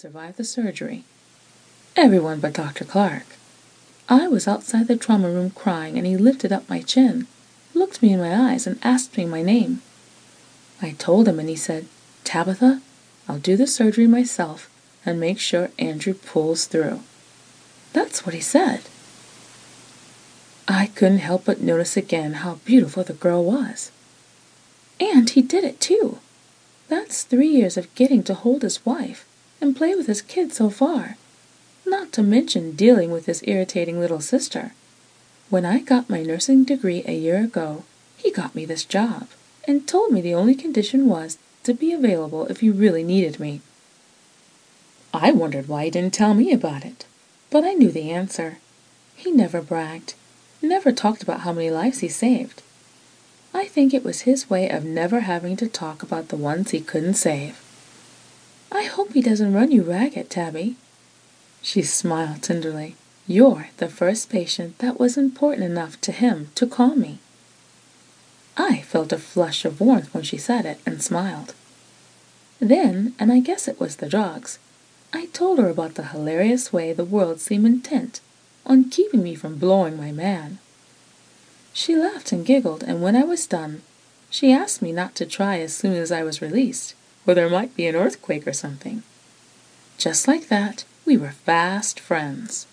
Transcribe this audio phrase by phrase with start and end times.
[0.00, 1.04] survive the surgery.
[1.94, 2.86] Everyone but Dr.
[2.86, 3.36] Clark.
[4.08, 7.26] I was outside the trauma room crying, and he lifted up my chin,
[7.74, 9.82] looked me in my eyes, and asked me my name.
[10.80, 11.84] I told him, and he said,
[12.24, 12.80] Tabitha,
[13.28, 14.70] I'll do the surgery myself
[15.04, 17.00] and make sure Andrew pulls through.
[17.92, 18.80] That's what he said.
[20.66, 23.90] I couldn't help but notice again how beautiful the girl was.
[24.98, 26.20] And he did it too.
[26.88, 29.26] That's three years of getting to hold his wife
[29.60, 31.16] and play with his kid so far,
[31.86, 34.72] not to mention dealing with his irritating little sister.
[35.48, 37.84] When I got my nursing degree a year ago,
[38.16, 39.28] he got me this job
[39.66, 43.60] and told me the only condition was to be available if he really needed me.
[45.12, 47.04] I wondered why he didn't tell me about it,
[47.50, 48.58] but I knew the answer.
[49.16, 50.14] He never bragged,
[50.62, 52.62] never talked about how many lives he saved.
[53.52, 56.80] I think it was his way of never having to talk about the ones he
[56.80, 57.60] couldn't save.
[58.72, 60.76] I hope he doesn't run you ragged, Tabby.
[61.62, 62.96] She smiled tenderly.
[63.26, 67.18] You're the first patient that was important enough to him to call me.
[68.56, 71.54] I felt a flush of warmth when she said it and smiled.
[72.60, 74.58] Then, and I guess it was the drugs,
[75.12, 78.20] I told her about the hilarious way the world seemed intent
[78.66, 80.58] on keeping me from blowing my man.
[81.72, 83.82] She laughed and giggled, and when I was done,
[84.28, 86.94] she asked me not to try as soon as I was released,
[87.30, 89.04] or there might be an earthquake or something.
[89.98, 92.66] Just like that, we were fast friends.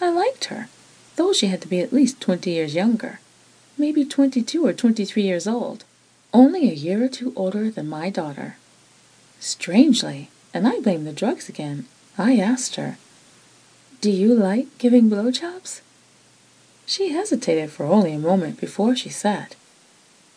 [0.00, 0.68] I liked her,
[1.16, 3.20] though she had to be at least twenty years younger,
[3.76, 5.84] maybe twenty-two or twenty-three years old,
[6.32, 8.56] only a year or two older than my daughter.
[9.38, 11.84] Strangely, and I blame the drugs again,
[12.16, 12.96] I asked her,
[14.00, 15.82] Do you like giving blowjobs?
[16.86, 19.56] She hesitated for only a moment before she said,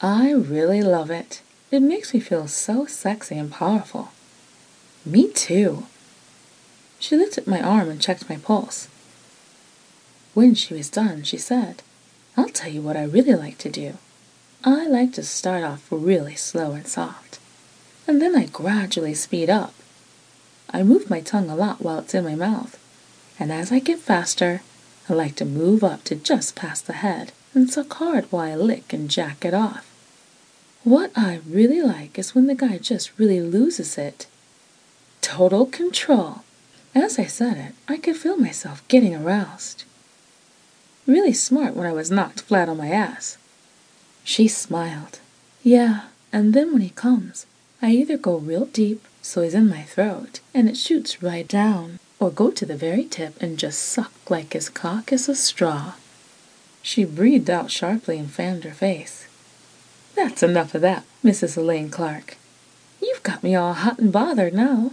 [0.00, 1.42] I really love it.
[1.70, 4.10] It makes me feel so sexy and powerful.
[5.04, 5.86] Me too.
[6.98, 8.88] She lifted my arm and checked my pulse.
[10.34, 11.82] When she was done, she said,
[12.36, 13.94] I'll tell you what I really like to do.
[14.64, 17.38] I like to start off really slow and soft,
[18.06, 19.72] and then I gradually speed up.
[20.70, 22.78] I move my tongue a lot while it's in my mouth,
[23.38, 24.62] and as I get faster,
[25.08, 28.54] I like to move up to just past the head and suck hard while I
[28.54, 29.89] lick and jack it off.
[30.84, 34.26] What I really like is when the guy just really loses it.
[35.20, 36.42] Total control.
[36.94, 39.84] As I said it, I could feel myself getting aroused.
[41.06, 43.36] Really smart when I was knocked flat on my ass.
[44.24, 45.18] She smiled.
[45.62, 47.44] Yeah, and then when he comes,
[47.82, 51.98] I either go real deep so he's in my throat, and it shoots right down,
[52.18, 55.92] or go to the very tip and just suck like his cock is a straw.
[56.80, 59.26] She breathed out sharply and fanned her face.
[60.22, 61.56] That's enough of that, Mrs.
[61.56, 62.36] Elaine Clark.
[63.00, 64.92] You've got me all hot and bothered now.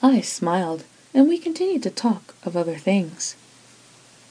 [0.00, 3.34] I smiled, and we continued to talk of other things.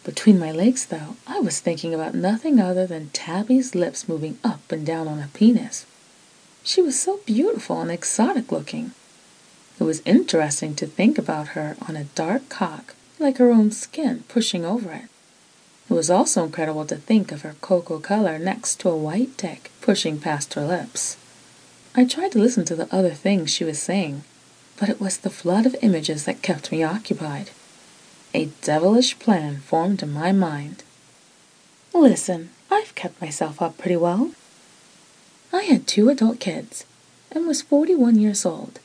[0.05, 4.71] Between my legs, though, I was thinking about nothing other than Tabby's lips moving up
[4.71, 5.85] and down on a penis.
[6.63, 8.91] She was so beautiful and exotic looking.
[9.81, 14.23] It was interesting to think about her on a dark cock, like her own skin,
[14.29, 15.09] pushing over it.
[15.89, 19.71] It was also incredible to think of her cocoa color next to a white dick
[19.81, 21.15] pushing past her lips.
[21.95, 24.23] I tried to listen to the other things she was saying,
[24.77, 27.51] but it was the flood of images that kept me occupied.
[28.33, 30.83] A devilish plan formed in my mind.
[31.93, 34.31] Listen, I've kept myself up pretty well.
[35.53, 36.85] I had two adult kids
[37.31, 38.79] and was 41 years old.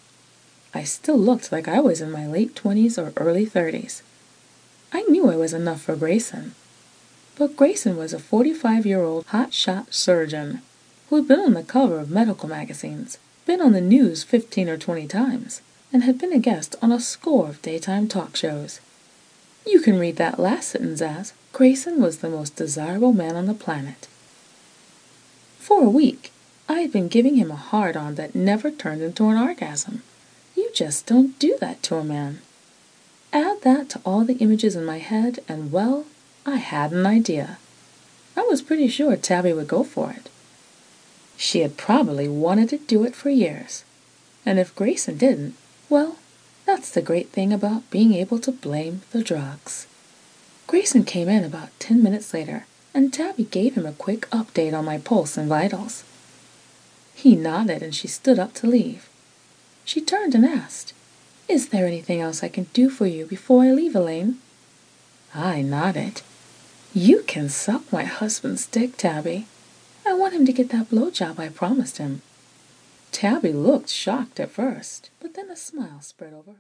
[0.73, 4.03] I still looked like I was in my late 20s or early 30s.
[4.93, 6.55] I knew I was enough for Grayson.
[7.37, 10.63] But Grayson was a 45 year old hotshot surgeon
[11.09, 14.77] who had been on the cover of medical magazines, been on the news 15 or
[14.77, 18.81] 20 times, and had been a guest on a score of daytime talk shows.
[19.67, 23.55] You can read that last sentence as Grayson was the most desirable man on the
[23.55, 24.09] planet.
[25.59, 26.33] For a week,
[26.69, 30.03] I had been giving him a hard on that never turned into an orgasm.
[30.57, 32.41] You just don't do that to a man.
[33.33, 36.07] Add that to all the images in my head, and well,
[36.45, 37.59] I had an idea.
[38.37, 40.29] I was pretty sure Tabby would go for it.
[41.37, 43.85] She had probably wanted to do it for years.
[44.45, 45.55] And if Grayson didn't,
[45.89, 46.17] well,
[46.67, 49.87] that's the great thing about being able to blame the drugs.
[50.67, 54.85] Grayson came in about ten minutes later, and Tabby gave him a quick update on
[54.85, 56.03] my pulse and vitals.
[57.15, 59.09] He nodded and she stood up to leave.
[59.85, 60.93] She turned and asked,
[61.49, 64.39] Is there anything else I can do for you before I leave, Elaine?
[65.35, 66.23] I nodded.
[66.95, 69.47] You can suck my husband's dick, Tabby.
[70.07, 72.21] I want him to get that blowjob I promised him.
[73.13, 76.57] Tabby looked shocked at first, but then a smile spread over her.